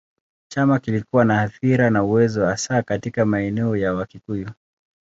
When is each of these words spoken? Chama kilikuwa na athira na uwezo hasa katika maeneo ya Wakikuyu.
Chama 0.47 0.79
kilikuwa 0.79 1.25
na 1.25 1.41
athira 1.41 1.89
na 1.89 2.03
uwezo 2.03 2.45
hasa 2.45 2.81
katika 2.83 3.25
maeneo 3.25 3.77
ya 3.77 3.93
Wakikuyu. 3.93 4.49